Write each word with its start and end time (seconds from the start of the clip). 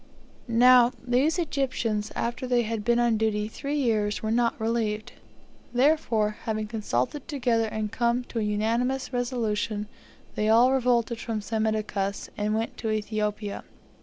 Now, 0.47 0.93
these 1.07 1.37
Egyptians, 1.37 2.11
after 2.15 2.47
they 2.47 2.63
had 2.63 2.83
been 2.83 2.97
on 2.97 3.17
duty 3.17 3.47
three 3.47 3.75
years, 3.75 4.23
were 4.23 4.31
not 4.31 4.59
relieved; 4.59 5.11
therefore, 5.75 6.37
having 6.45 6.65
consulted 6.65 7.27
together 7.27 7.65
and 7.67 7.91
come 7.91 8.23
to 8.23 8.39
an 8.39 8.47
unanimous 8.47 9.13
resolution, 9.13 9.87
they 10.33 10.49
all 10.49 10.71
revolted 10.73 11.19
from 11.19 11.39
Psammitichus, 11.39 12.31
and 12.35 12.55
went 12.55 12.77
to 12.77 12.89
Ethiopia. 12.89 13.63